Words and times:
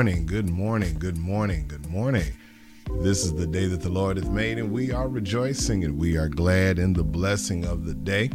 Good 0.00 0.06
morning, 0.06 0.26
good 0.26 0.48
morning, 0.48 0.98
good 0.98 1.18
morning, 1.18 1.68
good 1.68 1.86
morning. 1.90 2.32
This 3.02 3.22
is 3.22 3.34
the 3.34 3.46
day 3.46 3.66
that 3.66 3.82
the 3.82 3.90
Lord 3.90 4.16
hath 4.16 4.30
made, 4.30 4.56
and 4.56 4.72
we 4.72 4.92
are 4.92 5.06
rejoicing 5.06 5.84
and 5.84 5.98
we 5.98 6.16
are 6.16 6.26
glad 6.26 6.78
in 6.78 6.94
the 6.94 7.04
blessing 7.04 7.66
of 7.66 7.84
the 7.84 7.92
day. 7.92 8.30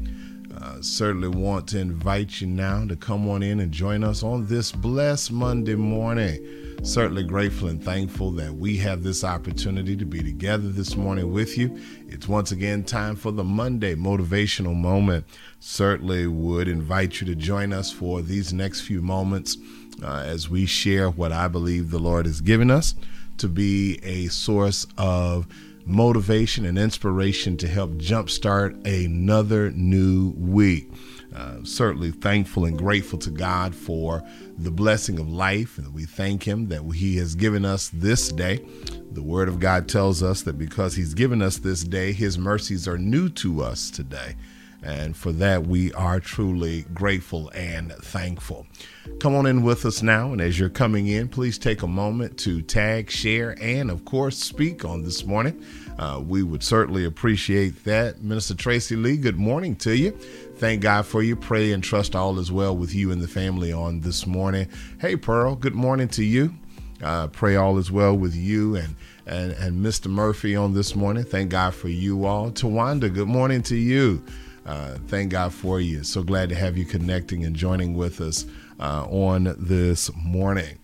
Uh, 0.55 0.79
certainly 0.81 1.27
want 1.27 1.67
to 1.69 1.79
invite 1.79 2.39
you 2.39 2.45
now 2.45 2.85
to 2.85 2.95
come 2.95 3.27
on 3.27 3.41
in 3.41 3.59
and 3.61 3.71
join 3.71 4.03
us 4.03 4.21
on 4.21 4.45
this 4.45 4.71
blessed 4.71 5.31
Monday 5.31 5.73
morning. 5.73 6.37
Certainly 6.83 7.23
grateful 7.23 7.69
and 7.69 7.83
thankful 7.83 8.29
that 8.33 8.53
we 8.53 8.77
have 8.77 9.01
this 9.01 9.23
opportunity 9.23 9.97
to 9.97 10.05
be 10.05 10.21
together 10.21 10.69
this 10.69 10.95
morning 10.95 11.33
with 11.33 11.57
you. 11.57 11.75
It's 12.07 12.27
once 12.27 12.51
again 12.51 12.83
time 12.83 13.15
for 13.15 13.31
the 13.31 13.43
Monday 13.43 13.95
motivational 13.95 14.75
moment. 14.75 15.25
Certainly 15.59 16.27
would 16.27 16.67
invite 16.67 17.21
you 17.21 17.25
to 17.25 17.35
join 17.35 17.73
us 17.73 17.91
for 17.91 18.21
these 18.21 18.53
next 18.53 18.81
few 18.81 19.01
moments 19.01 19.57
uh, 20.03 20.23
as 20.25 20.49
we 20.49 20.65
share 20.65 21.09
what 21.09 21.31
I 21.31 21.47
believe 21.47 21.91
the 21.91 21.99
Lord 21.99 22.25
has 22.25 22.41
given 22.41 22.71
us 22.71 22.95
to 23.37 23.47
be 23.47 23.99
a 24.03 24.27
source 24.27 24.85
of 24.97 25.47
motivation 25.85 26.65
and 26.65 26.77
inspiration 26.77 27.57
to 27.57 27.67
help 27.67 27.91
jumpstart 27.91 28.85
another 28.85 29.71
new 29.71 30.33
week. 30.37 30.91
Uh, 31.35 31.57
certainly 31.63 32.11
thankful 32.11 32.63
and 32.63 32.77
grateful 32.77 33.19
to 33.19 33.29
God 33.29 33.75
for 33.75 34.23
the 34.57 34.71
blessing 34.71 35.19
of 35.19 35.27
life, 35.27 35.77
and 35.77 35.93
we 35.93 36.05
thank 36.05 36.43
Him 36.43 36.69
that 36.69 36.81
He 36.93 37.17
has 37.17 37.35
given 37.35 37.65
us 37.65 37.89
this 37.89 38.29
day. 38.29 38.65
The 39.11 39.21
Word 39.21 39.49
of 39.49 39.59
God 39.59 39.89
tells 39.89 40.23
us 40.23 40.43
that 40.43 40.57
because 40.57 40.95
He's 40.95 41.13
given 41.13 41.41
us 41.41 41.57
this 41.57 41.83
day, 41.83 42.13
His 42.13 42.37
mercies 42.37 42.87
are 42.87 42.97
new 42.97 43.27
to 43.29 43.61
us 43.61 43.91
today. 43.91 44.35
And 44.85 45.17
for 45.17 45.31
that, 45.33 45.65
we 45.65 45.91
are 45.93 46.19
truly 46.19 46.85
grateful 46.93 47.49
and 47.55 47.91
thankful. 47.91 48.67
Come 49.19 49.33
on 49.33 49.47
in 49.47 49.63
with 49.63 49.83
us 49.83 50.03
now. 50.03 50.31
And 50.31 50.39
as 50.39 50.59
you're 50.59 50.69
coming 50.69 51.07
in, 51.07 51.27
please 51.27 51.57
take 51.57 51.81
a 51.81 51.87
moment 51.87 52.37
to 52.39 52.61
tag, 52.61 53.09
share, 53.09 53.57
and 53.59 53.89
of 53.89 54.05
course, 54.05 54.37
speak 54.37 54.85
on 54.85 55.01
this 55.01 55.25
morning. 55.25 55.65
Uh, 55.97 56.21
we 56.25 56.43
would 56.43 56.61
certainly 56.61 57.03
appreciate 57.03 57.83
that. 57.85 58.21
Minister 58.21 58.53
Tracy 58.53 58.95
Lee, 58.95 59.17
good 59.17 59.37
morning 59.37 59.75
to 59.77 59.97
you. 59.97 60.11
Thank 60.57 60.81
God 60.81 61.07
for 61.07 61.23
you. 61.23 61.35
Pray 61.35 61.71
and 61.71 61.83
trust 61.83 62.15
all 62.15 62.37
is 62.37 62.51
well 62.51 62.77
with 62.77 62.93
you 62.93 63.11
and 63.11 63.21
the 63.21 63.27
family 63.27 63.73
on 63.73 64.01
this 64.01 64.27
morning. 64.27 64.67
Hey, 64.99 65.15
Pearl, 65.15 65.55
good 65.55 65.75
morning 65.75 66.09
to 66.09 66.23
you. 66.23 66.53
Uh, 67.01 67.27
pray 67.27 67.55
all 67.55 67.77
is 67.79 67.91
well 67.91 68.15
with 68.15 68.35
you 68.35 68.75
and, 68.75 68.95
and, 69.25 69.51
and 69.53 69.83
Mr. 69.83 70.07
Murphy 70.11 70.55
on 70.55 70.73
this 70.73 70.95
morning. 70.95 71.23
Thank 71.23 71.49
God 71.49 71.73
for 71.73 71.89
you 71.89 72.25
all. 72.25 72.51
Tawanda, 72.51 73.11
good 73.13 73.27
morning 73.27 73.63
to 73.63 73.75
you. 73.75 74.23
Uh, 74.65 74.97
thank 75.07 75.31
God 75.31 75.53
for 75.53 75.79
you. 75.79 76.03
So 76.03 76.23
glad 76.23 76.49
to 76.49 76.55
have 76.55 76.77
you 76.77 76.85
connecting 76.85 77.45
and 77.45 77.55
joining 77.55 77.93
with 77.93 78.19
us 78.19 78.45
uh, 78.79 79.05
on 79.09 79.55
this 79.59 80.09
morning. 80.15 80.79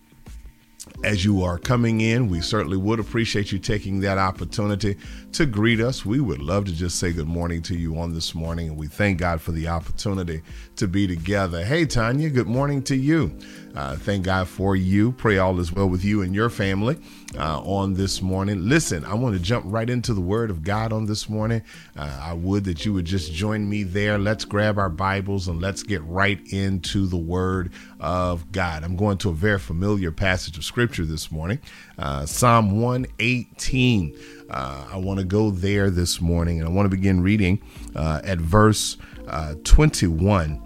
As 1.04 1.24
you 1.24 1.42
are 1.42 1.58
coming 1.58 2.00
in, 2.00 2.28
we 2.28 2.40
certainly 2.40 2.76
would 2.76 3.00
appreciate 3.00 3.50
you 3.50 3.58
taking 3.58 3.98
that 4.00 4.18
opportunity 4.18 4.96
to 5.32 5.46
greet 5.46 5.80
us. 5.80 6.06
We 6.06 6.20
would 6.20 6.40
love 6.40 6.66
to 6.66 6.72
just 6.72 7.00
say 7.00 7.12
good 7.12 7.26
morning 7.26 7.60
to 7.62 7.76
you 7.76 7.98
on 7.98 8.14
this 8.14 8.36
morning, 8.36 8.68
and 8.68 8.76
we 8.76 8.86
thank 8.86 9.18
God 9.18 9.40
for 9.40 9.50
the 9.50 9.66
opportunity 9.66 10.42
to 10.76 10.86
be 10.86 11.08
together. 11.08 11.64
Hey, 11.64 11.86
Tanya, 11.86 12.30
good 12.30 12.46
morning 12.46 12.84
to 12.84 12.94
you. 12.94 13.36
Uh, 13.74 13.96
thank 13.96 14.24
God 14.24 14.46
for 14.46 14.76
you. 14.76 15.10
Pray 15.12 15.38
all 15.38 15.58
is 15.58 15.72
well 15.72 15.88
with 15.88 16.04
you 16.04 16.22
and 16.22 16.34
your 16.34 16.50
family 16.50 16.98
uh, 17.36 17.60
on 17.62 17.94
this 17.94 18.20
morning. 18.20 18.68
Listen, 18.68 19.04
I 19.04 19.14
want 19.14 19.34
to 19.34 19.42
jump 19.42 19.64
right 19.66 19.88
into 19.88 20.12
the 20.12 20.20
Word 20.20 20.50
of 20.50 20.62
God 20.62 20.92
on 20.92 21.06
this 21.06 21.28
morning. 21.28 21.62
Uh, 21.96 22.20
I 22.22 22.34
would 22.34 22.64
that 22.64 22.84
you 22.84 22.92
would 22.92 23.06
just 23.06 23.32
join 23.32 23.68
me 23.68 23.82
there. 23.82 24.18
Let's 24.18 24.44
grab 24.44 24.78
our 24.78 24.90
Bibles 24.90 25.48
and 25.48 25.60
let's 25.60 25.82
get 25.82 26.02
right 26.04 26.40
into 26.52 27.06
the 27.06 27.16
Word 27.16 27.72
of 27.98 28.52
God. 28.52 28.84
I'm 28.84 28.94
going 28.94 29.16
to 29.18 29.30
a 29.30 29.34
very 29.34 29.58
familiar 29.58 30.12
passage 30.12 30.58
of 30.58 30.64
Scripture 30.64 30.91
this 31.00 31.32
morning 31.32 31.58
uh, 31.98 32.26
Psalm 32.26 32.82
118. 32.82 34.14
Uh, 34.50 34.88
I 34.92 34.96
want 34.98 35.18
to 35.18 35.24
go 35.24 35.50
there 35.50 35.88
this 35.88 36.20
morning 36.20 36.60
and 36.60 36.68
I 36.68 36.70
want 36.70 36.84
to 36.84 36.94
begin 36.94 37.22
reading 37.22 37.62
uh, 37.96 38.20
at 38.22 38.38
verse 38.38 38.98
21. 39.64 40.60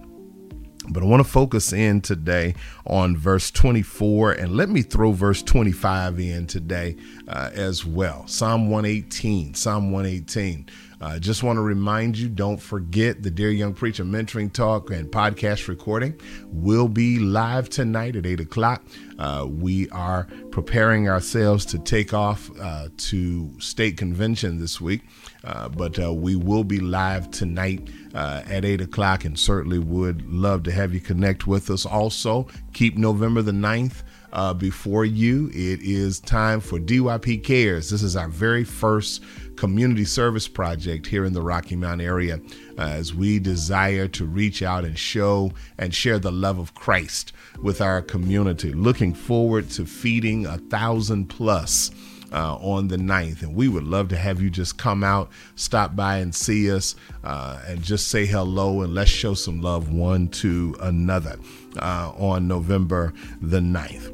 But 0.89 1.03
I 1.03 1.07
want 1.07 1.25
to 1.25 1.29
focus 1.29 1.73
in 1.73 2.01
today 2.01 2.55
on 2.87 3.17
verse 3.17 3.51
24, 3.51 4.33
and 4.33 4.57
let 4.57 4.69
me 4.69 4.83
throw 4.83 5.11
verse 5.13 5.43
25 5.43 6.21
in 6.21 6.47
today 6.47 6.97
uh, 7.27 7.51
as 7.53 7.85
well. 7.85 8.27
Psalm 8.27 8.71
118. 8.71 9.55
Psalm 9.55 9.91
118. 9.91 10.67
I 10.99 11.17
uh, 11.17 11.19
just 11.19 11.43
want 11.43 11.59
to 11.59 11.61
remind 11.61 12.17
you 12.17 12.31
don't 12.31 12.57
forget 12.57 13.23
the 13.23 13.31
Dear 13.31 13.51
Young 13.51 13.75
Preacher 13.75 14.03
Mentoring 14.03 14.51
Talk 14.51 14.91
and 14.91 15.13
podcast 15.13 15.69
recording 15.69 16.19
will 16.47 16.89
be 16.89 17.19
live 17.19 17.69
tonight 17.69 18.17
at 18.17 18.25
8 18.25 18.41
o'clock. 18.41 18.83
Uh, 19.19 19.47
we 19.47 19.91
are 19.91 20.27
preparing 20.51 21.07
ourselves 21.07 21.67
to 21.67 21.79
take 21.79 22.15
off 22.15 22.51
uh, 22.59 22.89
to 22.97 23.61
state 23.61 23.99
convention 23.99 24.59
this 24.59 24.81
week, 24.81 25.03
uh, 25.45 25.69
but 25.69 26.03
uh, 26.03 26.15
we 26.15 26.35
will 26.35 26.65
be 26.65 26.81
live 26.81 27.31
tonight 27.31 27.91
uh, 28.15 28.43
at 28.47 28.65
8 28.65 28.81
o'clock 28.81 29.27
and 29.27 29.39
certainly 29.39 29.79
would 29.79 30.27
love 30.27 30.63
to 30.63 30.73
have 30.73 30.95
you 30.95 31.01
connect 31.01 31.47
with 31.47 31.69
us. 31.69 31.85
Also, 31.85 32.49
keep 32.73 32.97
November 32.97 33.43
the 33.43 33.53
9th 33.53 34.03
uh, 34.33 34.55
before 34.55 35.05
you. 35.05 35.49
It 35.49 35.81
is 35.83 36.21
time 36.21 36.61
for 36.61 36.79
DYP 36.79 37.45
Cares. 37.45 37.91
This 37.91 38.03
is 38.03 38.17
our 38.17 38.29
very 38.29 38.65
first 38.65 39.23
community 39.57 40.05
service 40.05 40.47
project 40.47 41.07
here 41.07 41.25
in 41.25 41.33
the 41.33 41.43
Rocky 41.43 41.77
Mountain 41.77 42.07
area 42.07 42.41
uh, 42.79 42.83
as 42.83 43.15
we 43.15 43.39
desire 43.39 44.07
to 44.09 44.27
reach 44.27 44.63
out 44.63 44.85
and 44.85 44.99
show 44.99 45.53
and 45.79 45.95
share 45.95 46.19
the 46.19 46.33
love 46.33 46.59
of 46.59 46.75
Christ 46.75 47.33
with 47.63 47.81
our 47.81 48.03
community. 48.03 48.73
Looking 48.73 49.15
forward 49.15 49.71
to 49.71 49.87
feeding 49.87 50.47
a 50.47 50.59
thousand 50.59 51.27
plus. 51.27 51.91
Uh, 52.33 52.57
on 52.57 52.89
the 52.89 52.97
9th. 52.97 53.43
And 53.43 53.55
we 53.55 53.69
would 53.69 53.85
love 53.85 54.09
to 54.09 54.17
have 54.17 54.43
you 54.43 54.51
just 54.51 54.77
come 54.77 55.05
out, 55.05 55.31
stop 55.55 55.95
by 55.95 56.17
and 56.19 56.35
see 56.35 56.73
us, 56.73 56.97
uh, 57.23 57.61
and 57.69 57.81
just 57.81 58.09
say 58.09 58.27
hello 58.27 58.83
and 58.83 58.93
let's 58.93 59.11
show 59.11 59.35
some 59.35 59.61
love 59.61 59.93
one 59.93 60.27
to 60.29 60.75
another 60.81 61.39
uh, 61.81 62.13
on 62.17 62.49
November 62.49 63.15
the 63.41 63.61
9th. 63.61 64.13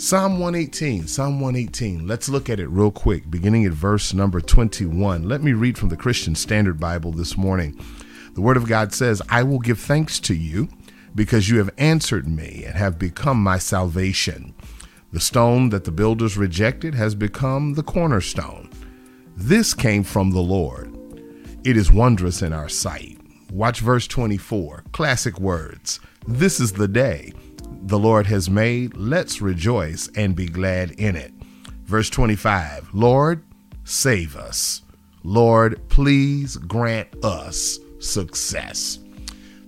Psalm 0.00 0.38
118, 0.38 1.06
Psalm 1.06 1.40
118. 1.40 2.06
Let's 2.06 2.30
look 2.30 2.48
at 2.48 2.58
it 2.58 2.68
real 2.68 2.90
quick, 2.90 3.30
beginning 3.30 3.66
at 3.66 3.72
verse 3.72 4.14
number 4.14 4.40
21. 4.40 5.28
Let 5.28 5.42
me 5.42 5.52
read 5.52 5.76
from 5.76 5.90
the 5.90 5.96
Christian 5.96 6.34
Standard 6.34 6.80
Bible 6.80 7.12
this 7.12 7.36
morning. 7.36 7.78
The 8.32 8.40
Word 8.40 8.56
of 8.56 8.66
God 8.66 8.94
says, 8.94 9.20
I 9.28 9.42
will 9.42 9.58
give 9.58 9.78
thanks 9.78 10.18
to 10.20 10.34
you 10.34 10.70
because 11.14 11.50
you 11.50 11.58
have 11.58 11.68
answered 11.76 12.26
me 12.26 12.64
and 12.64 12.76
have 12.76 12.98
become 12.98 13.42
my 13.42 13.58
salvation. 13.58 14.54
The 15.12 15.20
stone 15.20 15.70
that 15.70 15.84
the 15.84 15.90
builders 15.90 16.36
rejected 16.36 16.94
has 16.94 17.14
become 17.14 17.74
the 17.74 17.82
cornerstone. 17.82 18.70
This 19.36 19.74
came 19.74 20.04
from 20.04 20.30
the 20.30 20.40
Lord. 20.40 20.94
It 21.64 21.76
is 21.76 21.92
wondrous 21.92 22.42
in 22.42 22.52
our 22.52 22.68
sight. 22.68 23.18
Watch 23.52 23.80
verse 23.80 24.06
24. 24.06 24.84
Classic 24.92 25.38
words. 25.40 25.98
This 26.26 26.60
is 26.60 26.72
the 26.72 26.88
day 26.88 27.32
the 27.82 27.98
Lord 27.98 28.26
has 28.26 28.48
made. 28.48 28.96
Let's 28.96 29.40
rejoice 29.40 30.08
and 30.14 30.36
be 30.36 30.46
glad 30.46 30.92
in 30.92 31.16
it. 31.16 31.32
Verse 31.84 32.10
25 32.10 32.90
Lord, 32.92 33.42
save 33.84 34.36
us. 34.36 34.82
Lord, 35.24 35.88
please 35.88 36.56
grant 36.56 37.08
us 37.24 37.78
success. 37.98 38.98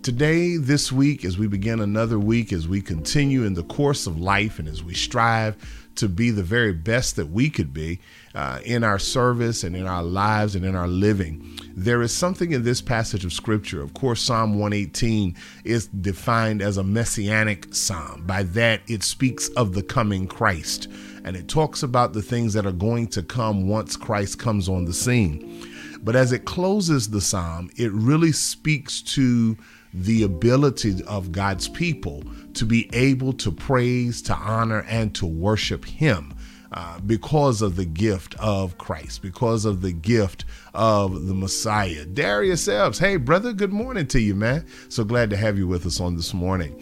Today, 0.02 0.56
this 0.56 0.90
week, 0.90 1.24
as 1.24 1.38
we 1.38 1.46
begin 1.46 1.78
another 1.78 2.18
week, 2.18 2.52
as 2.52 2.66
we 2.66 2.82
continue 2.82 3.44
in 3.44 3.54
the 3.54 3.62
course 3.62 4.08
of 4.08 4.20
life 4.20 4.58
and 4.58 4.66
as 4.66 4.82
we 4.82 4.94
strive 4.94 5.56
to 5.94 6.08
be 6.08 6.30
the 6.32 6.42
very 6.42 6.72
best 6.72 7.14
that 7.14 7.30
we 7.30 7.48
could 7.48 7.72
be 7.72 8.00
uh, 8.34 8.58
in 8.64 8.82
our 8.82 8.98
service 8.98 9.62
and 9.62 9.76
in 9.76 9.86
our 9.86 10.02
lives 10.02 10.56
and 10.56 10.64
in 10.64 10.74
our 10.74 10.88
living, 10.88 11.56
there 11.76 12.02
is 12.02 12.12
something 12.12 12.50
in 12.50 12.64
this 12.64 12.82
passage 12.82 13.24
of 13.24 13.32
scripture. 13.32 13.80
Of 13.80 13.94
course, 13.94 14.20
Psalm 14.20 14.58
118 14.58 15.36
is 15.62 15.86
defined 15.86 16.62
as 16.62 16.78
a 16.78 16.82
messianic 16.82 17.72
psalm. 17.72 18.24
By 18.26 18.42
that, 18.42 18.80
it 18.88 19.04
speaks 19.04 19.50
of 19.50 19.72
the 19.72 19.84
coming 19.84 20.26
Christ 20.26 20.88
and 21.24 21.36
it 21.36 21.46
talks 21.46 21.84
about 21.84 22.12
the 22.12 22.22
things 22.22 22.54
that 22.54 22.66
are 22.66 22.72
going 22.72 23.06
to 23.08 23.22
come 23.22 23.68
once 23.68 23.96
Christ 23.96 24.40
comes 24.40 24.68
on 24.68 24.84
the 24.84 24.92
scene. 24.92 25.64
But 26.02 26.16
as 26.16 26.32
it 26.32 26.44
closes 26.44 27.10
the 27.10 27.20
psalm, 27.20 27.70
it 27.76 27.92
really 27.92 28.32
speaks 28.32 29.00
to 29.02 29.56
the 29.94 30.22
ability 30.22 31.02
of 31.04 31.32
God's 31.32 31.68
people 31.68 32.22
to 32.54 32.64
be 32.64 32.88
able 32.92 33.32
to 33.34 33.50
praise, 33.50 34.22
to 34.22 34.34
honor, 34.34 34.84
and 34.88 35.14
to 35.16 35.26
worship 35.26 35.84
Him 35.84 36.34
uh, 36.72 36.98
because 37.00 37.60
of 37.60 37.76
the 37.76 37.84
gift 37.84 38.34
of 38.38 38.78
Christ, 38.78 39.20
because 39.20 39.64
of 39.64 39.82
the 39.82 39.92
gift 39.92 40.44
of 40.72 41.26
the 41.26 41.34
Messiah. 41.34 42.06
Darius 42.06 42.66
Ebbs, 42.66 42.98
hey, 42.98 43.16
brother, 43.16 43.52
good 43.52 43.72
morning 43.72 44.06
to 44.08 44.20
you, 44.20 44.34
man. 44.34 44.66
So 44.88 45.04
glad 45.04 45.28
to 45.30 45.36
have 45.36 45.58
you 45.58 45.68
with 45.68 45.84
us 45.84 46.00
on 46.00 46.16
this 46.16 46.32
morning. 46.32 46.74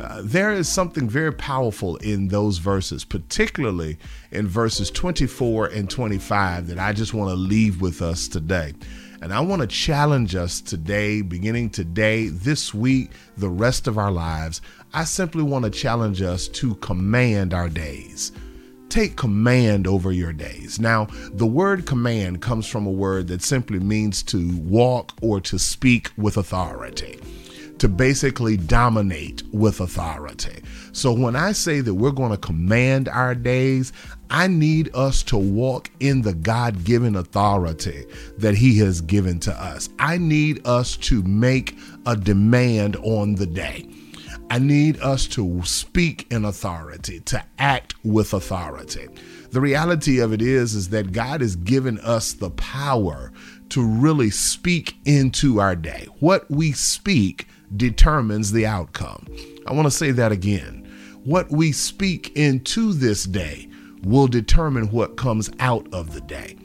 Uh, 0.00 0.20
there 0.24 0.52
is 0.52 0.68
something 0.68 1.08
very 1.08 1.32
powerful 1.32 1.96
in 1.98 2.28
those 2.28 2.58
verses, 2.58 3.04
particularly 3.04 3.98
in 4.30 4.46
verses 4.46 4.90
24 4.90 5.66
and 5.66 5.88
25, 5.88 6.66
that 6.66 6.78
I 6.78 6.92
just 6.92 7.14
want 7.14 7.30
to 7.30 7.36
leave 7.36 7.80
with 7.80 8.02
us 8.02 8.28
today. 8.28 8.74
And 9.22 9.32
I 9.32 9.40
want 9.40 9.62
to 9.62 9.68
challenge 9.68 10.34
us 10.34 10.60
today, 10.60 11.22
beginning 11.22 11.70
today, 11.70 12.28
this 12.28 12.74
week, 12.74 13.12
the 13.36 13.48
rest 13.48 13.86
of 13.86 13.98
our 13.98 14.10
lives. 14.10 14.60
I 14.92 15.04
simply 15.04 15.42
want 15.42 15.64
to 15.64 15.70
challenge 15.70 16.22
us 16.22 16.48
to 16.48 16.74
command 16.76 17.54
our 17.54 17.68
days. 17.68 18.32
Take 18.88 19.16
command 19.16 19.86
over 19.86 20.12
your 20.12 20.32
days. 20.32 20.78
Now, 20.78 21.08
the 21.32 21.46
word 21.46 21.86
command 21.86 22.40
comes 22.42 22.66
from 22.66 22.86
a 22.86 22.90
word 22.90 23.28
that 23.28 23.42
simply 23.42 23.80
means 23.80 24.22
to 24.24 24.56
walk 24.58 25.12
or 25.22 25.40
to 25.40 25.58
speak 25.58 26.10
with 26.16 26.36
authority 26.36 27.18
to 27.78 27.88
basically 27.88 28.56
dominate 28.56 29.42
with 29.52 29.80
authority. 29.80 30.62
So 30.92 31.12
when 31.12 31.36
I 31.36 31.52
say 31.52 31.80
that 31.80 31.94
we're 31.94 32.10
going 32.10 32.30
to 32.30 32.38
command 32.38 33.08
our 33.08 33.34
days, 33.34 33.92
I 34.30 34.46
need 34.48 34.90
us 34.94 35.22
to 35.24 35.36
walk 35.36 35.90
in 36.00 36.22
the 36.22 36.34
God 36.34 36.84
given 36.84 37.16
authority 37.16 38.06
that 38.38 38.54
He 38.54 38.78
has 38.78 39.00
given 39.00 39.38
to 39.40 39.52
us. 39.52 39.88
I 39.98 40.18
need 40.18 40.66
us 40.66 40.96
to 40.98 41.22
make 41.22 41.76
a 42.06 42.16
demand 42.16 42.96
on 42.96 43.34
the 43.34 43.46
day. 43.46 43.88
I 44.48 44.58
need 44.58 45.00
us 45.00 45.26
to 45.28 45.62
speak 45.64 46.26
in 46.30 46.44
authority, 46.44 47.20
to 47.20 47.44
act 47.58 47.94
with 48.04 48.32
authority. 48.32 49.08
The 49.50 49.60
reality 49.60 50.20
of 50.20 50.32
it 50.32 50.40
is 50.40 50.74
is 50.74 50.90
that 50.90 51.12
God 51.12 51.40
has 51.40 51.56
given 51.56 51.98
us 52.00 52.32
the 52.32 52.50
power 52.50 53.32
to 53.70 53.84
really 53.84 54.30
speak 54.30 54.96
into 55.04 55.60
our 55.60 55.74
day. 55.74 56.06
What 56.20 56.48
we 56.50 56.72
speak 56.72 57.48
determines 57.74 58.52
the 58.52 58.66
outcome. 58.66 59.26
I 59.66 59.72
want 59.72 59.86
to 59.86 59.90
say 59.90 60.10
that 60.12 60.32
again. 60.32 60.82
What 61.24 61.50
we 61.50 61.72
speak 61.72 62.36
into 62.36 62.92
this 62.92 63.24
day 63.24 63.68
will 64.02 64.28
determine 64.28 64.90
what 64.90 65.16
comes 65.16 65.50
out 65.58 65.92
of 65.92 66.12
the 66.12 66.20
day. 66.20 66.56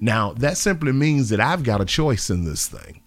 Now, 0.00 0.32
that 0.34 0.56
simply 0.56 0.92
means 0.92 1.28
that 1.28 1.40
I've 1.40 1.62
got 1.62 1.80
a 1.80 1.84
choice 1.84 2.30
in 2.30 2.44
this 2.44 2.66
thing. 2.66 3.00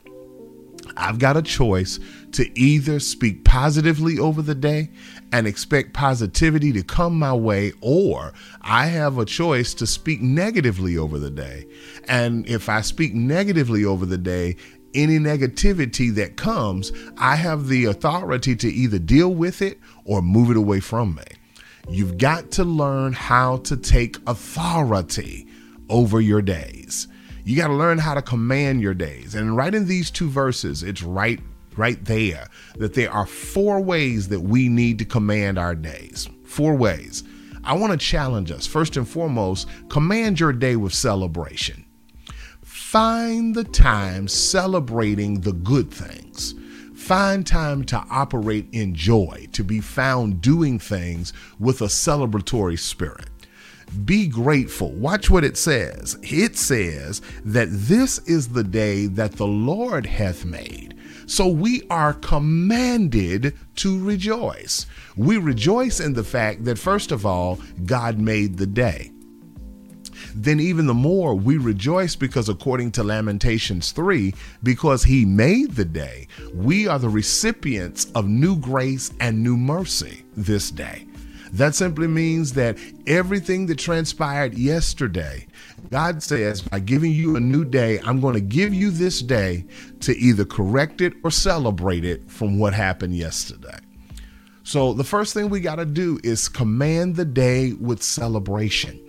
I've 0.98 1.20
got 1.20 1.38
a 1.38 1.42
choice 1.42 2.00
to 2.34 2.60
either 2.60 3.00
speak 3.00 3.44
positively 3.44 4.20
over 4.20 4.42
the 4.42 4.56
day 4.56 4.92
and 5.32 5.48
expect 5.48 5.94
positivity 5.94 6.74
to 6.74 6.84
come 6.84 7.18
my 7.18 7.34
way, 7.34 7.72
or 7.82 8.34
I 8.62 8.88
have 8.88 9.18
a 9.18 9.26
choice 9.26 9.74
to 9.76 9.88
speak 9.88 10.22
negatively 10.22 10.98
over 10.98 11.18
the 11.18 11.30
day. 11.30 11.68
And 12.08 12.48
if 12.48 12.68
I 12.68 12.82
speak 12.82 13.14
negatively 13.14 13.86
over 13.86 14.06
the 14.06 14.18
day, 14.18 14.58
any 14.94 15.20
negativity 15.20 16.14
that 16.16 16.38
comes, 16.38 16.92
I 17.18 17.36
have 17.36 17.68
the 17.68 17.86
authority 17.86 18.56
to 18.58 18.68
either 18.68 19.00
deal 19.00 19.34
with 19.34 19.62
it 19.62 19.80
or 20.06 20.22
move 20.22 20.52
it 20.52 20.58
away 20.58 20.80
from 20.80 21.16
me. 21.16 21.24
You've 21.90 22.18
got 22.18 22.52
to 22.52 22.64
learn 22.64 23.14
how 23.14 23.58
to 23.58 23.76
take 23.76 24.18
authority 24.28 25.48
over 25.90 26.22
your 26.22 26.42
days. 26.42 27.08
You 27.44 27.58
got 27.58 27.68
to 27.68 27.74
learn 27.74 27.98
how 27.98 28.14
to 28.14 28.22
command 28.22 28.82
your 28.82 28.94
days. 28.94 29.36
And 29.36 29.58
right 29.58 29.74
in 29.74 29.88
these 29.88 30.12
two 30.12 30.30
verses, 30.30 30.84
it's 30.84 31.02
right 31.02 31.40
right 31.78 32.04
there 32.04 32.48
that 32.78 32.94
there 32.94 33.12
are 33.12 33.26
four 33.26 33.80
ways 33.80 34.28
that 34.28 34.42
we 34.42 34.68
need 34.70 35.00
to 35.00 35.06
command 35.06 35.58
our 35.58 35.76
days. 35.76 36.30
Four 36.44 36.76
ways. 36.76 37.24
I 37.64 37.74
want 37.74 37.92
to 37.92 37.98
challenge 37.98 38.52
us. 38.52 38.66
First 38.66 38.98
and 38.98 39.08
foremost, 39.08 39.68
command 39.90 40.40
your 40.40 40.54
day 40.54 40.76
with 40.76 40.94
celebration. 40.94 41.86
Find 42.92 43.56
the 43.56 43.64
time 43.64 44.28
celebrating 44.28 45.40
the 45.40 45.54
good 45.54 45.90
things. 45.92 46.56
Find 46.94 47.48
time 47.48 47.86
to 47.86 48.06
operate 48.12 48.68
in 48.74 48.96
joy, 48.96 49.48
to 49.54 49.64
be 49.64 49.80
found 49.80 50.42
doing 50.42 50.78
things 50.78 51.32
with 51.58 51.80
a 51.80 51.86
celebratory 51.86 52.78
spirit. 52.78 53.30
Be 54.04 54.28
grateful. 54.28 54.92
Watch 54.92 55.30
what 55.30 55.46
it 55.46 55.56
says. 55.56 56.18
It 56.22 56.58
says 56.58 57.22
that 57.46 57.70
this 57.72 58.18
is 58.28 58.50
the 58.50 58.66
day 58.66 59.06
that 59.06 59.38
the 59.38 59.48
Lord 59.48 60.06
hath 60.06 60.44
made. 60.44 60.94
So 61.28 61.48
we 61.48 61.84
are 61.90 62.16
commanded 62.16 63.58
to 63.78 64.04
rejoice. 64.04 64.86
We 65.16 65.38
rejoice 65.38 66.02
in 66.02 66.12
the 66.12 66.26
fact 66.26 66.66
that, 66.66 66.78
first 66.78 67.14
of 67.14 67.26
all, 67.26 67.58
God 67.86 68.20
made 68.20 68.58
the 68.58 68.68
day 68.68 69.12
then 70.36 70.60
even 70.60 70.88
the 70.88 70.94
more 70.94 71.36
we 71.36 71.58
rejoice 71.58 72.16
because 72.16 72.50
according 72.50 72.92
to 72.94 73.04
Lamentations 73.04 73.92
3, 73.92 74.34
because 74.64 75.04
he 75.04 75.26
made 75.26 75.72
the 75.72 75.86
day, 75.86 76.28
we 76.54 76.88
are 76.88 77.00
the 77.00 77.10
recipients 77.10 78.12
of 78.16 78.28
new 78.28 78.58
grace 78.58 79.12
and 79.20 79.44
new 79.44 79.58
mercy 79.58 80.24
this 80.36 80.72
day. 80.72 81.06
That 81.54 81.76
simply 81.76 82.08
means 82.08 82.54
that 82.54 82.78
everything 83.08 83.66
that 83.66 83.78
transpired 83.78 84.54
yesterday, 84.54 85.48
God 85.90 86.24
says, 86.24 86.62
by 86.62 86.80
giving 86.80 87.12
you 87.12 87.36
a 87.36 87.42
new 87.42 87.66
day, 87.66 88.00
I'm 88.06 88.22
going 88.22 88.36
to 88.36 88.42
give 88.42 88.74
you 88.74 88.90
this 88.90 89.22
day 89.22 89.66
to 90.02 90.18
either 90.18 90.46
correct 90.46 91.02
it 91.02 91.14
or 91.24 91.32
celebrate 91.32 92.06
it 92.06 92.30
from 92.32 92.58
what 92.58 92.74
happened 92.74 93.18
yesterday. 93.18 93.78
So, 94.64 94.94
the 94.94 95.04
first 95.04 95.34
thing 95.34 95.50
we 95.50 95.60
got 95.60 95.76
to 95.76 95.86
do 95.86 96.20
is 96.24 96.48
command 96.48 97.16
the 97.18 97.26
day 97.26 97.74
with 97.74 98.02
celebration. 98.02 99.00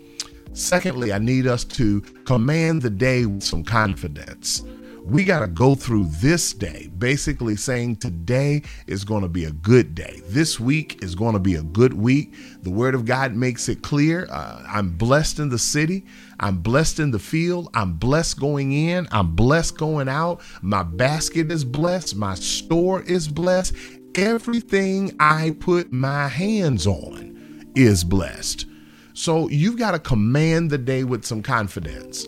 Secondly, 0.54 1.12
I 1.12 1.18
need 1.18 1.46
us 1.46 1.64
to 1.64 2.02
command 2.24 2.82
the 2.82 2.90
day 2.90 3.24
with 3.24 3.42
some 3.42 3.64
confidence. 3.64 4.62
We 5.04 5.24
got 5.24 5.40
to 5.40 5.48
go 5.48 5.74
through 5.74 6.04
this 6.20 6.52
day, 6.52 6.88
basically 6.96 7.56
saying 7.56 7.96
today 7.96 8.62
is 8.86 9.02
going 9.02 9.22
to 9.22 9.28
be 9.28 9.46
a 9.46 9.50
good 9.50 9.96
day. 9.96 10.20
This 10.26 10.60
week 10.60 11.02
is 11.02 11.16
going 11.16 11.32
to 11.32 11.40
be 11.40 11.56
a 11.56 11.62
good 11.62 11.94
week. 11.94 12.34
The 12.62 12.70
Word 12.70 12.94
of 12.94 13.04
God 13.04 13.34
makes 13.34 13.68
it 13.68 13.82
clear. 13.82 14.28
Uh, 14.30 14.62
I'm 14.68 14.90
blessed 14.90 15.40
in 15.40 15.48
the 15.48 15.58
city. 15.58 16.04
I'm 16.38 16.58
blessed 16.58 17.00
in 17.00 17.10
the 17.10 17.18
field. 17.18 17.68
I'm 17.74 17.94
blessed 17.94 18.38
going 18.38 18.72
in. 18.72 19.08
I'm 19.10 19.34
blessed 19.34 19.76
going 19.76 20.08
out. 20.08 20.40
My 20.60 20.84
basket 20.84 21.50
is 21.50 21.64
blessed. 21.64 22.14
My 22.14 22.34
store 22.34 23.02
is 23.02 23.26
blessed. 23.26 23.74
Everything 24.14 25.16
I 25.18 25.56
put 25.58 25.92
my 25.92 26.28
hands 26.28 26.86
on 26.86 27.72
is 27.74 28.04
blessed. 28.04 28.66
So 29.14 29.48
you've 29.48 29.78
got 29.78 29.92
to 29.92 29.98
command 29.98 30.70
the 30.70 30.78
day 30.78 31.04
with 31.04 31.24
some 31.24 31.42
confidence. 31.42 32.26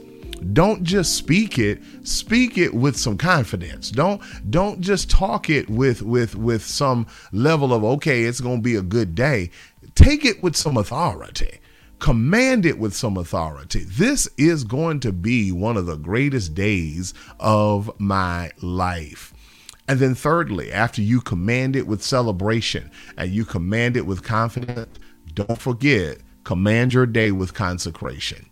Don't 0.52 0.82
just 0.82 1.14
speak 1.16 1.58
it, 1.58 1.80
speak 2.02 2.58
it 2.58 2.74
with 2.74 2.96
some 2.96 3.16
confidence. 3.16 3.90
Don't 3.90 4.20
don't 4.50 4.80
just 4.80 5.08
talk 5.08 5.48
it 5.48 5.70
with 5.70 6.02
with 6.02 6.34
with 6.36 6.62
some 6.62 7.06
level 7.32 7.72
of 7.72 7.82
okay, 7.82 8.24
it's 8.24 8.40
going 8.40 8.58
to 8.58 8.62
be 8.62 8.76
a 8.76 8.82
good 8.82 9.14
day. 9.14 9.50
Take 9.94 10.24
it 10.24 10.42
with 10.42 10.56
some 10.56 10.76
authority. 10.76 11.60
Command 11.98 12.66
it 12.66 12.78
with 12.78 12.94
some 12.94 13.16
authority. 13.16 13.84
This 13.84 14.28
is 14.36 14.64
going 14.64 15.00
to 15.00 15.12
be 15.12 15.50
one 15.52 15.76
of 15.76 15.86
the 15.86 15.96
greatest 15.96 16.54
days 16.54 17.14
of 17.40 17.90
my 17.98 18.50
life. 18.60 19.32
And 19.86 20.00
then, 20.00 20.14
thirdly, 20.14 20.72
after 20.72 21.00
you 21.00 21.20
command 21.20 21.76
it 21.76 21.86
with 21.86 22.02
celebration 22.02 22.90
and 23.16 23.30
you 23.30 23.44
command 23.44 23.96
it 23.96 24.06
with 24.06 24.22
confidence, 24.22 24.98
don't 25.34 25.60
forget 25.60 26.18
Command 26.44 26.92
your 26.92 27.06
day 27.06 27.32
with 27.32 27.54
consecration. 27.54 28.46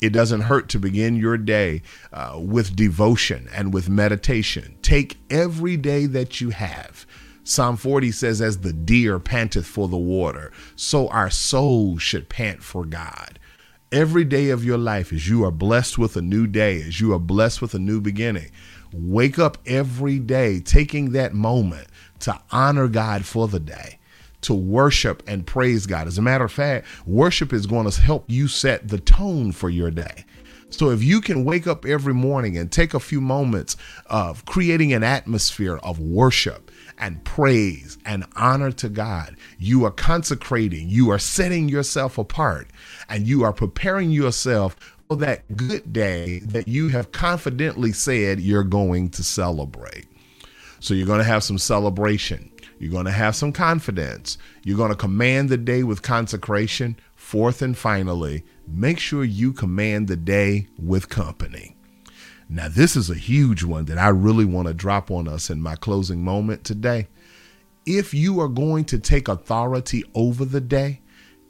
It 0.00 0.12
doesn't 0.12 0.42
hurt 0.42 0.68
to 0.70 0.78
begin 0.78 1.16
your 1.16 1.38
day 1.38 1.80
uh, 2.12 2.38
with 2.38 2.76
devotion 2.76 3.48
and 3.54 3.72
with 3.72 3.88
meditation. 3.88 4.76
Take 4.82 5.18
every 5.30 5.78
day 5.78 6.04
that 6.04 6.42
you 6.42 6.50
have. 6.50 7.06
Psalm 7.42 7.76
40 7.76 8.12
says, 8.12 8.42
As 8.42 8.58
the 8.58 8.72
deer 8.72 9.18
panteth 9.18 9.66
for 9.66 9.88
the 9.88 9.96
water, 9.96 10.52
so 10.76 11.08
our 11.08 11.30
soul 11.30 11.96
should 11.96 12.28
pant 12.28 12.62
for 12.62 12.84
God. 12.84 13.38
Every 13.90 14.24
day 14.24 14.50
of 14.50 14.64
your 14.64 14.78
life, 14.78 15.12
as 15.12 15.28
you 15.28 15.44
are 15.44 15.50
blessed 15.50 15.96
with 15.96 16.16
a 16.16 16.22
new 16.22 16.46
day, 16.46 16.82
as 16.82 17.00
you 17.00 17.14
are 17.14 17.18
blessed 17.18 17.62
with 17.62 17.74
a 17.74 17.78
new 17.78 18.00
beginning, 18.00 18.50
wake 18.92 19.38
up 19.38 19.56
every 19.64 20.18
day 20.18 20.60
taking 20.60 21.12
that 21.12 21.32
moment 21.32 21.86
to 22.20 22.38
honor 22.50 22.88
God 22.88 23.24
for 23.24 23.48
the 23.48 23.60
day 23.60 23.98
to 24.44 24.54
worship 24.54 25.22
and 25.26 25.46
praise 25.46 25.86
God. 25.86 26.06
As 26.06 26.18
a 26.18 26.22
matter 26.22 26.44
of 26.44 26.52
fact, 26.52 26.86
worship 27.06 27.52
is 27.52 27.66
going 27.66 27.90
to 27.90 28.00
help 28.00 28.24
you 28.28 28.48
set 28.48 28.88
the 28.88 28.98
tone 28.98 29.52
for 29.52 29.68
your 29.68 29.90
day. 29.90 30.24
So 30.70 30.90
if 30.90 31.04
you 31.04 31.20
can 31.20 31.44
wake 31.44 31.66
up 31.68 31.86
every 31.86 32.14
morning 32.14 32.56
and 32.56 32.70
take 32.70 32.94
a 32.94 33.00
few 33.00 33.20
moments 33.20 33.76
of 34.06 34.44
creating 34.44 34.92
an 34.92 35.04
atmosphere 35.04 35.76
of 35.76 36.00
worship 36.00 36.70
and 36.98 37.22
praise 37.24 37.96
and 38.04 38.24
honor 38.34 38.72
to 38.72 38.88
God, 38.88 39.36
you 39.58 39.84
are 39.84 39.92
consecrating, 39.92 40.88
you 40.88 41.10
are 41.10 41.18
setting 41.18 41.68
yourself 41.68 42.18
apart, 42.18 42.68
and 43.08 43.26
you 43.26 43.44
are 43.44 43.52
preparing 43.52 44.10
yourself 44.10 44.76
for 45.08 45.16
that 45.16 45.56
good 45.56 45.92
day 45.92 46.40
that 46.40 46.66
you 46.66 46.88
have 46.88 47.12
confidently 47.12 47.92
said 47.92 48.40
you're 48.40 48.64
going 48.64 49.10
to 49.10 49.22
celebrate. 49.22 50.06
So 50.80 50.92
you're 50.92 51.06
going 51.06 51.18
to 51.18 51.24
have 51.24 51.44
some 51.44 51.58
celebration. 51.58 52.50
You're 52.78 52.90
going 52.90 53.06
to 53.06 53.12
have 53.12 53.36
some 53.36 53.52
confidence. 53.52 54.38
You're 54.62 54.76
going 54.76 54.90
to 54.90 54.96
command 54.96 55.48
the 55.48 55.56
day 55.56 55.82
with 55.82 56.02
consecration. 56.02 56.96
Fourth 57.14 57.62
and 57.62 57.76
finally, 57.76 58.44
make 58.66 58.98
sure 58.98 59.24
you 59.24 59.52
command 59.52 60.08
the 60.08 60.16
day 60.16 60.66
with 60.78 61.08
company. 61.08 61.76
Now, 62.48 62.68
this 62.68 62.94
is 62.96 63.08
a 63.08 63.14
huge 63.14 63.64
one 63.64 63.86
that 63.86 63.98
I 63.98 64.08
really 64.08 64.44
want 64.44 64.68
to 64.68 64.74
drop 64.74 65.10
on 65.10 65.26
us 65.26 65.48
in 65.48 65.62
my 65.62 65.76
closing 65.76 66.22
moment 66.22 66.64
today. 66.64 67.08
if 67.86 68.14
you 68.14 68.40
are 68.40 68.48
going 68.48 68.84
to 68.86 68.98
take 68.98 69.28
authority 69.28 70.04
over 70.14 70.44
the 70.44 70.60
day, 70.60 71.00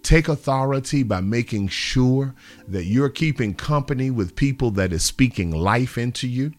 take 0.03 0.29
authority 0.29 1.03
by 1.03 1.21
making 1.21 1.69
sure 1.69 2.35
that 2.69 2.85
you're 2.85 3.09
keeping 3.09 3.55
company 3.55 4.11
with 4.11 4.37
people 4.37 4.71
that 4.73 4.93
is 4.93 5.05
speaking 5.05 5.51
life 5.51 5.97
into 5.97 6.29
you 6.29 6.53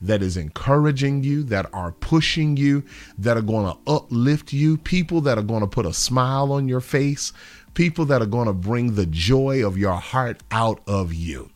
that 0.00 0.22
is 0.22 0.36
encouraging 0.36 1.24
you, 1.24 1.42
that 1.44 1.66
are 1.72 1.92
pushing 1.92 2.56
you, 2.56 2.84
that 3.18 3.36
are 3.36 3.42
going 3.42 3.72
to 3.72 3.90
uplift 3.90 4.52
you, 4.52 4.76
people 4.78 5.20
that 5.22 5.38
are 5.38 5.42
going 5.42 5.60
to 5.60 5.66
put 5.66 5.86
a 5.86 5.92
smile 5.92 6.52
on 6.52 6.68
your 6.68 6.80
face, 6.80 7.32
people 7.74 8.04
that 8.06 8.22
are 8.22 8.26
going 8.26 8.46
to 8.46 8.52
bring 8.52 8.94
the 8.94 9.06
joy 9.06 9.64
of 9.66 9.76
your 9.76 9.94
heart 9.94 10.42
out 10.50 10.80
of 10.86 11.12
you. 11.12 11.50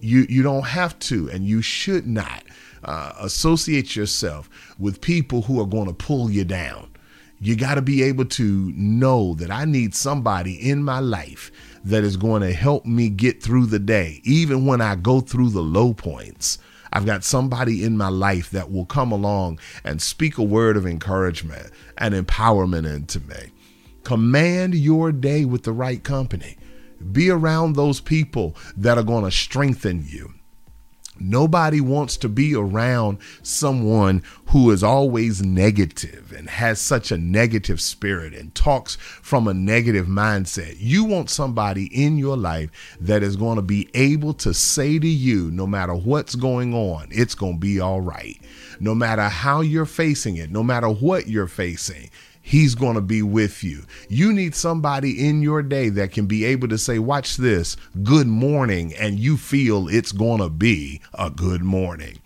You 0.00 0.26
you 0.28 0.42
don't 0.42 0.66
have 0.66 0.98
to 1.00 1.30
and 1.30 1.46
you 1.46 1.62
should 1.62 2.06
not 2.06 2.44
uh, 2.84 3.12
associate 3.20 3.96
yourself 3.96 4.50
with 4.78 5.00
people 5.00 5.42
who 5.42 5.60
are 5.60 5.66
going 5.66 5.86
to 5.86 5.94
pull 5.94 6.30
you 6.30 6.44
down. 6.44 6.90
You 7.40 7.56
got 7.56 7.74
to 7.74 7.82
be 7.82 8.02
able 8.02 8.26
to 8.26 8.72
know 8.76 9.34
that 9.34 9.50
I 9.50 9.64
need 9.64 9.94
somebody 9.94 10.54
in 10.54 10.84
my 10.84 11.00
life 11.00 11.50
that 11.84 12.04
is 12.04 12.16
going 12.16 12.42
to 12.42 12.52
help 12.52 12.84
me 12.86 13.08
get 13.08 13.42
through 13.42 13.66
the 13.66 13.78
day, 13.78 14.20
even 14.24 14.64
when 14.66 14.80
I 14.80 14.94
go 14.94 15.20
through 15.20 15.50
the 15.50 15.62
low 15.62 15.92
points. 15.92 16.58
I've 16.92 17.06
got 17.06 17.24
somebody 17.24 17.84
in 17.84 17.96
my 17.96 18.08
life 18.08 18.50
that 18.50 18.70
will 18.70 18.84
come 18.84 19.12
along 19.12 19.58
and 19.82 20.02
speak 20.02 20.36
a 20.36 20.42
word 20.42 20.76
of 20.76 20.86
encouragement 20.86 21.70
and 21.96 22.14
empowerment 22.14 22.86
into 22.92 23.20
me. 23.20 23.50
Command 24.04 24.74
your 24.74 25.12
day 25.12 25.44
with 25.44 25.62
the 25.62 25.72
right 25.72 26.02
company. 26.02 26.58
Be 27.12 27.30
around 27.30 27.74
those 27.74 28.00
people 28.00 28.56
that 28.76 28.98
are 28.98 29.04
going 29.04 29.24
to 29.24 29.30
strengthen 29.30 30.04
you. 30.06 30.34
Nobody 31.18 31.80
wants 31.80 32.16
to 32.18 32.28
be 32.28 32.54
around 32.54 33.18
someone 33.42 34.22
who 34.46 34.70
is 34.70 34.82
always 34.82 35.42
negative 35.42 36.32
and 36.32 36.48
has 36.48 36.80
such 36.80 37.12
a 37.12 37.18
negative 37.18 37.80
spirit 37.80 38.32
and 38.34 38.54
talks 38.54 38.96
from 38.96 39.46
a 39.46 39.54
negative 39.54 40.06
mindset. 40.06 40.76
You 40.78 41.04
want 41.04 41.28
somebody 41.28 41.86
in 41.86 42.16
your 42.16 42.36
life 42.36 42.70
that 43.00 43.22
is 43.22 43.36
going 43.36 43.56
to 43.56 43.62
be 43.62 43.90
able 43.94 44.32
to 44.34 44.54
say 44.54 44.98
to 44.98 45.06
you, 45.06 45.50
no 45.50 45.66
matter 45.66 45.94
what's 45.94 46.34
going 46.34 46.74
on, 46.74 47.08
it's 47.10 47.34
going 47.34 47.54
to 47.54 47.60
be 47.60 47.78
all 47.78 48.00
right. 48.00 48.40
No 48.80 48.94
matter 48.94 49.28
how 49.28 49.60
you're 49.60 49.86
facing 49.86 50.36
it, 50.36 50.50
no 50.50 50.62
matter 50.62 50.88
what 50.88 51.28
you're 51.28 51.46
facing, 51.46 52.10
He's 52.42 52.74
going 52.74 52.96
to 52.96 53.00
be 53.00 53.22
with 53.22 53.62
you. 53.62 53.84
You 54.08 54.32
need 54.32 54.54
somebody 54.54 55.26
in 55.26 55.42
your 55.42 55.62
day 55.62 55.88
that 55.90 56.10
can 56.10 56.26
be 56.26 56.44
able 56.44 56.68
to 56.68 56.76
say, 56.76 56.98
Watch 56.98 57.36
this, 57.36 57.76
good 58.02 58.26
morning, 58.26 58.92
and 58.94 59.18
you 59.18 59.36
feel 59.36 59.88
it's 59.88 60.12
going 60.12 60.40
to 60.40 60.50
be 60.50 61.00
a 61.14 61.30
good 61.30 61.62
morning. 61.62 62.18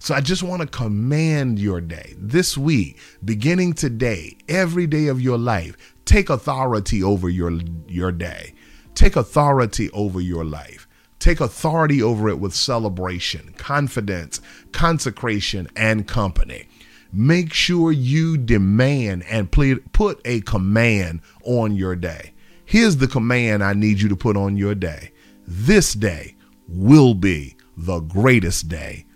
So 0.00 0.14
I 0.14 0.20
just 0.20 0.42
want 0.42 0.62
to 0.62 0.66
command 0.66 1.58
your 1.58 1.80
day 1.80 2.14
this 2.18 2.58
week, 2.58 2.98
beginning 3.24 3.74
today, 3.74 4.36
every 4.48 4.86
day 4.86 5.06
of 5.06 5.20
your 5.20 5.38
life, 5.38 5.76
take 6.04 6.30
authority 6.30 7.02
over 7.02 7.28
your, 7.28 7.52
your 7.86 8.10
day. 8.10 8.54
Take 8.94 9.14
authority 9.14 9.88
over 9.92 10.20
your 10.20 10.44
life. 10.44 10.88
Take 11.20 11.40
authority 11.40 12.02
over 12.02 12.28
it 12.28 12.40
with 12.40 12.54
celebration, 12.54 13.54
confidence, 13.56 14.40
consecration, 14.72 15.68
and 15.76 16.08
company 16.08 16.66
make 17.12 17.52
sure 17.52 17.92
you 17.92 18.36
demand 18.36 19.24
and 19.24 19.50
put 19.50 20.20
a 20.24 20.40
command 20.42 21.20
on 21.44 21.74
your 21.76 21.96
day. 21.96 22.32
Here's 22.64 22.98
the 22.98 23.08
command 23.08 23.64
I 23.64 23.72
need 23.72 24.00
you 24.00 24.08
to 24.08 24.16
put 24.16 24.36
on 24.36 24.56
your 24.56 24.74
day. 24.74 25.12
This 25.46 25.92
day 25.94 26.36
will 26.68 27.14
be 27.14 27.56
the 27.76 28.00
greatest 28.00 28.68
day 28.68 29.06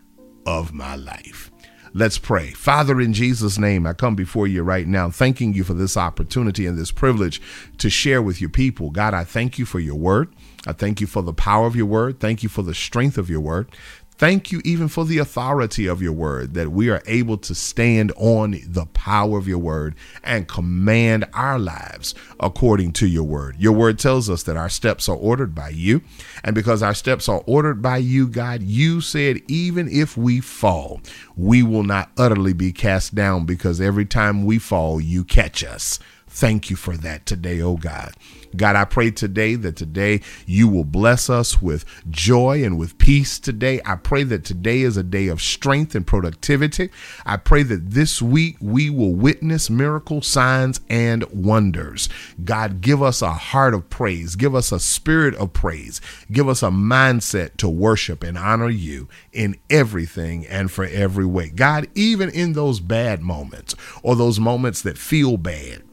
of 0.47 0.73
my 0.73 0.97
life. 0.97 1.51
Let's 1.97 2.19
pray. 2.19 2.51
Father, 2.51 3.01
in 3.01 3.13
Jesus' 3.13 3.57
name, 3.57 3.87
I 3.87 3.93
come 3.93 4.17
before 4.17 4.49
you 4.49 4.65
right 4.65 4.85
now, 4.85 5.11
thanking 5.11 5.55
you 5.55 5.63
for 5.63 5.75
this 5.75 5.97
opportunity 5.97 6.67
and 6.67 6.77
this 6.77 6.91
privilege 6.91 7.41
to 7.79 7.89
share 7.89 8.21
with 8.21 8.41
your 8.41 8.51
people. 8.51 8.91
God, 8.91 9.15
I 9.15 9.23
thank 9.23 9.61
you 9.61 9.65
for 9.65 9.79
your 9.79 9.95
word. 9.95 10.35
I 10.67 10.73
thank 10.73 11.01
you 11.01 11.07
for 11.07 11.23
the 11.23 11.33
power 11.33 11.69
of 11.69 11.77
your 11.77 11.87
word. 11.87 12.19
Thank 12.19 12.43
you 12.43 12.49
for 12.49 12.63
the 12.63 12.75
strength 12.75 13.17
of 13.17 13.31
your 13.31 13.41
word. 13.41 13.71
Thank 14.16 14.52
you 14.52 14.62
even 14.64 14.87
for 14.87 15.04
the 15.04 15.18
authority 15.18 15.88
of 15.88 16.00
your 16.00 16.12
word, 16.12 16.54
that 16.54 16.71
we 16.71 16.88
are 16.88 17.02
able 17.06 17.37
to 17.38 17.54
stand 17.54 18.12
on 18.16 18.56
the 18.64 18.87
power 18.87 19.37
of 19.37 19.49
your 19.49 19.59
word 19.59 19.97
and 20.23 20.47
command 20.47 21.26
our 21.35 21.59
lives 21.59 22.14
according 22.38 22.92
to 22.92 23.09
your 23.09 23.25
word. 23.25 23.56
Your 23.59 23.73
word 23.73 23.99
tells 23.99 24.30
us 24.30 24.44
that 24.44 24.56
our 24.56 24.68
steps 24.68 25.09
are 25.09 25.16
ordered 25.16 25.52
by 25.52 25.71
you. 25.71 26.00
And 26.44 26.54
because 26.54 26.80
our 26.80 26.94
steps 26.94 27.28
are 27.28 27.42
ordered 27.44 27.83
by 27.83 27.97
you, 27.97 28.28
God, 28.28 28.62
you 28.62 29.00
said, 29.00 29.42
even 29.49 29.88
if 29.88 30.16
we 30.16 30.40
fall, 30.40 31.00
we 31.37 31.64
will 31.64 31.83
not 31.83 32.12
utterly 32.16 32.52
be 32.52 32.73
cast 32.73 33.16
down 33.16 33.47
because 33.47 33.80
every 33.80 34.04
time 34.04 34.44
we 34.44 34.61
fall, 34.61 35.00
you 35.00 35.25
catch 35.25 35.64
us. 35.64 35.99
Thank 36.35 36.69
you 36.69 36.75
for 36.75 36.97
that 36.97 37.26
today, 37.26 37.62
oh 37.62 37.76
God. 37.76 38.12
God, 38.57 38.75
I 38.75 38.85
pray 38.85 39.12
today 39.12 39.55
that 39.55 39.76
today 39.76 40.21
you 40.47 40.67
will 40.67 40.85
bless 40.85 41.31
us 41.31 41.62
with 41.62 41.85
joy 42.11 42.64
and 42.64 42.76
with 42.76 42.99
peace 42.99 43.38
today. 43.38 43.81
I 43.87 43.95
pray 43.95 44.25
that 44.25 44.45
today 44.45 44.81
is 44.81 44.97
a 44.97 45.05
day 45.05 45.29
of 45.29 45.41
strength 45.41 45.95
and 45.95 46.05
productivity. 46.05 46.91
I 47.25 47.37
pray 47.37 47.62
that 47.62 47.91
this 47.91 48.21
week 48.21 48.57
we 48.61 48.91
will 48.91 49.14
witness 49.14 49.71
miracles, 49.71 50.26
signs, 50.26 50.81
and 50.91 51.23
wonders. 51.33 52.09
God, 52.43 52.81
give 52.81 53.00
us 53.00 53.23
a 53.23 53.33
heart 53.33 53.73
of 53.73 53.88
praise. 53.88 54.35
Give 54.35 54.57
us 54.57 54.73
a 54.73 54.81
spirit 54.81 55.37
of 55.37 55.53
praise. 55.53 56.00
Give 56.33 56.49
us 56.49 56.64
a 56.64 56.69
mindset 56.69 57.59
to 57.59 57.69
worship 57.69 58.25
and 58.25 58.37
honor 58.37 58.71
you 58.71 59.09
in 59.33 59.57
everything 59.71 60.49
and 60.49 60.69
for 60.69 60.85
every 60.85 61.26
way. 61.26 61.49
God, 61.49 61.87
even 61.95 62.29
in 62.29 62.55
those 62.55 62.81
bad 62.81 63.23
moments 63.23 63.76
or 64.03 64.17
those 64.17 64.41
moments 64.41 64.83
that 64.83 64.99
feel 64.99 65.37
bad, 65.37 65.85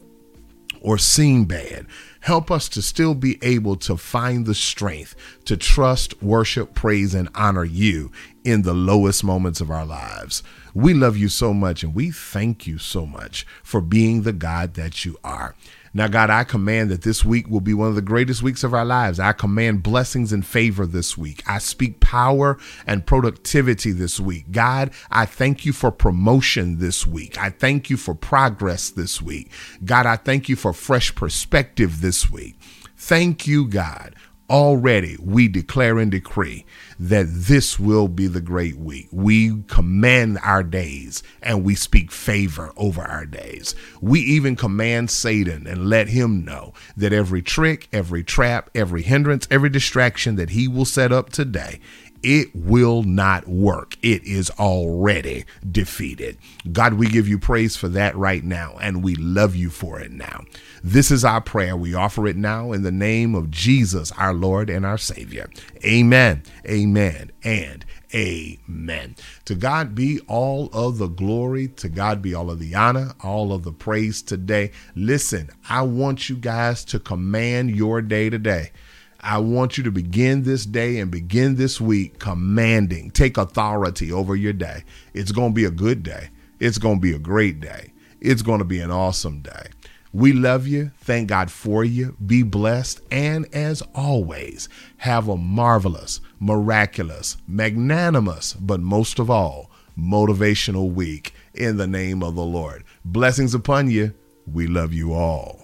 or 0.81 0.97
seem 0.97 1.45
bad. 1.45 1.85
Help 2.21 2.51
us 2.51 2.67
to 2.69 2.81
still 2.81 3.15
be 3.15 3.39
able 3.41 3.75
to 3.75 3.97
find 3.97 4.45
the 4.45 4.53
strength 4.53 5.15
to 5.45 5.57
trust, 5.57 6.21
worship, 6.21 6.73
praise, 6.73 7.15
and 7.15 7.29
honor 7.33 7.63
you 7.63 8.11
in 8.43 8.63
the 8.63 8.73
lowest 8.73 9.23
moments 9.23 9.61
of 9.61 9.71
our 9.71 9.85
lives. 9.85 10.43
We 10.73 10.93
love 10.93 11.17
you 11.17 11.29
so 11.29 11.53
much 11.53 11.83
and 11.83 11.95
we 11.95 12.11
thank 12.11 12.67
you 12.67 12.77
so 12.77 13.05
much 13.05 13.45
for 13.63 13.81
being 13.81 14.21
the 14.21 14.33
God 14.33 14.75
that 14.75 15.05
you 15.05 15.17
are. 15.23 15.55
Now, 15.93 16.07
God, 16.07 16.29
I 16.29 16.45
command 16.45 16.89
that 16.89 17.01
this 17.01 17.25
week 17.25 17.49
will 17.49 17.59
be 17.61 17.73
one 17.73 17.89
of 17.89 17.95
the 17.95 18.01
greatest 18.01 18.41
weeks 18.41 18.63
of 18.63 18.73
our 18.73 18.85
lives. 18.85 19.19
I 19.19 19.33
command 19.33 19.83
blessings 19.83 20.31
and 20.31 20.45
favor 20.45 20.85
this 20.85 21.17
week. 21.17 21.43
I 21.45 21.57
speak 21.57 21.99
power 21.99 22.57
and 22.87 23.05
productivity 23.05 23.91
this 23.91 24.19
week. 24.19 24.51
God, 24.51 24.91
I 25.09 25.25
thank 25.25 25.65
you 25.65 25.73
for 25.73 25.91
promotion 25.91 26.79
this 26.79 27.05
week. 27.05 27.37
I 27.37 27.49
thank 27.49 27.89
you 27.89 27.97
for 27.97 28.15
progress 28.15 28.89
this 28.89 29.21
week. 29.21 29.51
God, 29.83 30.05
I 30.05 30.15
thank 30.15 30.47
you 30.47 30.55
for 30.55 30.71
fresh 30.71 31.13
perspective 31.13 31.99
this 32.01 32.31
week. 32.31 32.57
Thank 32.95 33.47
you, 33.47 33.67
God, 33.67 34.15
already 34.51 35.15
we 35.19 35.47
declare 35.47 35.97
and 35.97 36.11
decree 36.11 36.65
that 36.99 37.25
this 37.29 37.79
will 37.79 38.09
be 38.09 38.27
the 38.27 38.41
great 38.41 38.77
week. 38.77 39.07
We 39.11 39.63
command 39.63 40.37
our 40.43 40.61
days 40.61 41.23
and 41.41 41.63
we 41.63 41.73
speak 41.73 42.11
favor 42.11 42.71
over 42.75 43.01
our 43.01 43.25
days. 43.25 43.73
We 44.01 44.19
even 44.19 44.57
command 44.57 45.09
Satan 45.09 45.65
and 45.65 45.89
let 45.89 46.09
him 46.09 46.43
know 46.43 46.73
that 46.97 47.13
every 47.13 47.41
trick, 47.41 47.87
every 47.93 48.23
trap, 48.23 48.69
every 48.75 49.03
hindrance, 49.03 49.47
every 49.49 49.69
distraction 49.69 50.35
that 50.35 50.49
he 50.49 50.67
will 50.67 50.85
set 50.85 51.13
up 51.13 51.29
today 51.29 51.79
it 52.23 52.55
will 52.55 53.03
not 53.03 53.47
work. 53.47 53.97
It 54.01 54.23
is 54.23 54.49
already 54.51 55.45
defeated. 55.69 56.37
God, 56.71 56.95
we 56.95 57.07
give 57.07 57.27
you 57.27 57.39
praise 57.39 57.75
for 57.75 57.87
that 57.89 58.15
right 58.15 58.43
now, 58.43 58.77
and 58.81 59.03
we 59.03 59.15
love 59.15 59.55
you 59.55 59.69
for 59.69 59.99
it 59.99 60.11
now. 60.11 60.43
This 60.83 61.11
is 61.11 61.23
our 61.23 61.41
prayer. 61.41 61.75
We 61.75 61.93
offer 61.93 62.27
it 62.27 62.35
now 62.35 62.71
in 62.71 62.83
the 62.83 62.91
name 62.91 63.35
of 63.35 63.51
Jesus, 63.51 64.11
our 64.13 64.33
Lord 64.33 64.69
and 64.69 64.85
our 64.85 64.97
Savior. 64.97 65.49
Amen, 65.85 66.43
amen, 66.67 67.31
and 67.43 67.85
amen. 68.13 69.15
To 69.45 69.55
God 69.55 69.95
be 69.95 70.19
all 70.27 70.69
of 70.73 70.97
the 70.97 71.07
glory. 71.07 71.67
To 71.67 71.89
God 71.89 72.21
be 72.21 72.33
all 72.33 72.49
of 72.51 72.59
the 72.59 72.75
honor, 72.75 73.13
all 73.23 73.53
of 73.53 73.63
the 73.63 73.71
praise 73.71 74.21
today. 74.21 74.71
Listen, 74.95 75.49
I 75.69 75.83
want 75.83 76.29
you 76.29 76.35
guys 76.35 76.83
to 76.85 76.99
command 76.99 77.75
your 77.75 78.01
day 78.01 78.29
today. 78.29 78.71
I 79.23 79.37
want 79.37 79.77
you 79.77 79.83
to 79.83 79.91
begin 79.91 80.43
this 80.43 80.65
day 80.65 80.99
and 80.99 81.11
begin 81.11 81.55
this 81.55 81.79
week 81.79 82.19
commanding, 82.19 83.11
take 83.11 83.37
authority 83.37 84.11
over 84.11 84.35
your 84.35 84.53
day. 84.53 84.83
It's 85.13 85.31
going 85.31 85.51
to 85.51 85.55
be 85.55 85.65
a 85.65 85.71
good 85.71 86.01
day. 86.01 86.29
It's 86.59 86.79
going 86.79 86.95
to 86.97 87.01
be 87.01 87.13
a 87.13 87.19
great 87.19 87.59
day. 87.59 87.93
It's 88.19 88.41
going 88.41 88.59
to 88.59 88.65
be 88.65 88.79
an 88.79 88.91
awesome 88.91 89.41
day. 89.41 89.67
We 90.13 90.33
love 90.33 90.67
you. 90.67 90.91
Thank 90.97 91.29
God 91.29 91.51
for 91.51 91.83
you. 91.83 92.17
Be 92.25 92.43
blessed. 92.43 93.01
And 93.11 93.47
as 93.53 93.81
always, 93.95 94.67
have 94.97 95.27
a 95.27 95.37
marvelous, 95.37 96.19
miraculous, 96.39 97.37
magnanimous, 97.47 98.53
but 98.53 98.81
most 98.81 99.19
of 99.19 99.29
all, 99.29 99.71
motivational 99.97 100.91
week 100.91 101.33
in 101.53 101.77
the 101.77 101.87
name 101.87 102.23
of 102.23 102.35
the 102.35 102.43
Lord. 102.43 102.83
Blessings 103.05 103.53
upon 103.53 103.89
you. 103.89 104.13
We 104.51 104.67
love 104.67 104.93
you 104.93 105.13
all. 105.13 105.60